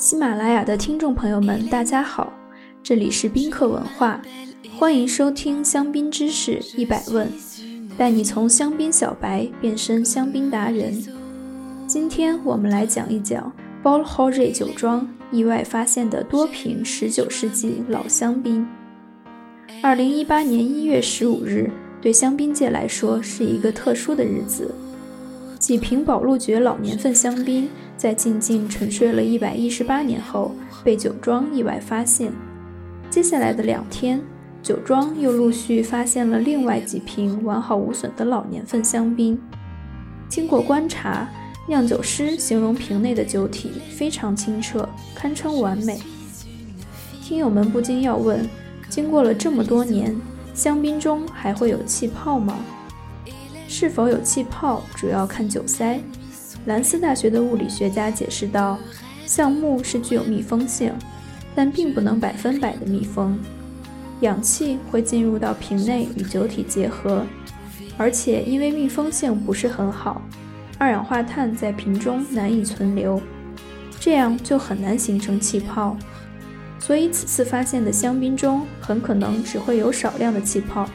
[0.00, 2.32] 喜马拉雅的听众朋友们，大家好，
[2.82, 4.18] 这里是宾客文化，
[4.78, 7.30] 欢迎收听香槟知识一百问，
[7.98, 10.98] 带你从香槟小白变身香槟达人。
[11.86, 13.52] 今天我们来讲一讲
[13.82, 18.66] Bol h o r e 酒庄意外发现的多瓶19世纪老香槟。
[19.82, 21.70] 2018年1月15日，
[22.00, 24.74] 对香槟界来说是一个特殊的日子。
[25.58, 27.68] 几瓶宝路爵老年份香槟
[28.00, 32.32] 在静静沉睡了一百一十八年后，被酒庄意外发现。
[33.10, 34.22] 接下来的两天，
[34.62, 39.38] 酒庄又陆续发现了另外几瓶完好无损的老年份香槟。
[40.30, 41.28] 经过观察，
[41.68, 46.00] 酿酒师形容瓶内的酒体非常清澈，堪称完美。
[47.22, 48.48] 听友们不禁要问：
[48.88, 50.16] 经过了这么多年，
[50.54, 52.56] 香槟中还会有气泡吗？
[53.68, 56.00] 是否有气泡，主要看酒塞。
[56.66, 58.78] 兰斯大学的物理学家解释道
[59.24, 60.92] ：“橡木是具有密封性，
[61.54, 63.38] 但并不能百分百的密封。
[64.20, 67.24] 氧气会进入到瓶内与酒体结合，
[67.96, 70.20] 而且因为密封性不是很好，
[70.76, 73.20] 二氧化碳在瓶中难以存留，
[73.98, 75.96] 这样就很难形成气泡。
[76.78, 80.86] 所以此次发现的香槟中很可能只会有少量的气泡。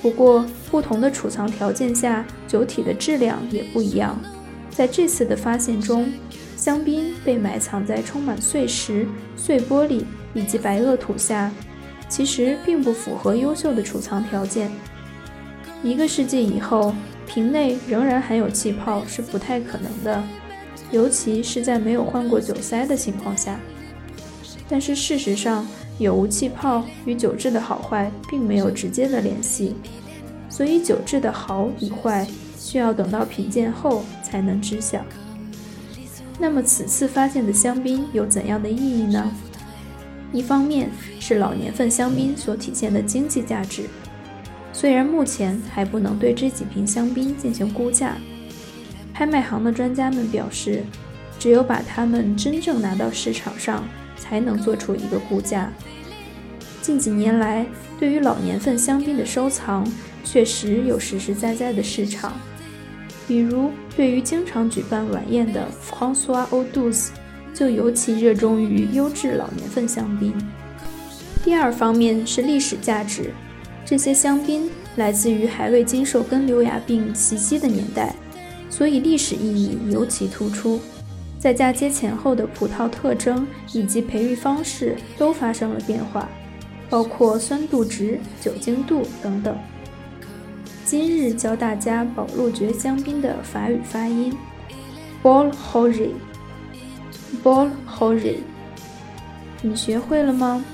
[0.00, 4.16] 不过，不同的储藏条件下，酒体的质量也不一样。
[4.78, 6.08] 在这次的发现中，
[6.56, 10.04] 香槟被埋藏在充满碎石、碎玻璃
[10.34, 11.50] 以及白垩土下，
[12.08, 14.70] 其实并不符合优秀的储藏条件。
[15.82, 16.94] 一个世纪以后，
[17.26, 20.22] 瓶内仍然含有气泡是不太可能的，
[20.92, 23.58] 尤其是在没有换过酒塞的情况下。
[24.68, 25.66] 但是事实上，
[25.98, 29.74] 有无气泡与酒质的好坏并没有直接的联系。
[30.48, 32.24] 所以酒质的好与坏
[32.58, 35.02] 需要等到品鉴后才能知晓。
[36.38, 39.30] 那么此次发现的香槟有怎样的意义呢？
[40.32, 43.84] 一方面是老年份香槟所体现的经济价值，
[44.72, 48.16] 虽然目前还不能对这几瓶香槟进行估价，
[49.14, 50.84] 拍卖行的专家们表示，
[51.38, 53.82] 只有把它们真正拿到市场上，
[54.18, 55.72] 才能做出一个估价。
[56.88, 57.66] 近几年来，
[58.00, 59.86] 对于老年份香槟的收藏，
[60.24, 62.32] 确实有实实在在的市场。
[63.26, 67.12] 比如，对于经常举办晚宴的 François o d u s
[67.52, 70.32] 就尤其热衷于优质老年份香槟。
[71.44, 73.34] 第二方面是历史价值，
[73.84, 78.14] 这些香槟来自于还未经受根瘤芽病袭击的年代，
[78.70, 80.80] 所以历史意义尤其突出。
[81.38, 86.26] 在嫁接前后的葡萄特征以及培育方式都发生了变化。
[86.90, 89.56] 包括酸度值、酒精度等等。
[90.84, 94.34] 今日教大家宝路爵香槟的法语发音
[95.22, 96.10] ：Bol h o r i
[97.42, 98.38] b o l h o r i
[99.60, 100.64] 你学会了吗？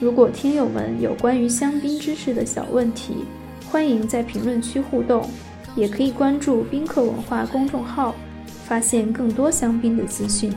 [0.00, 3.24] 如果听友们有关于香槟知识的小问题，
[3.70, 5.26] 欢迎在评论区互动，
[5.74, 8.14] 也可以关注宾客文化公众号，
[8.66, 10.52] 发现更多香槟的资讯。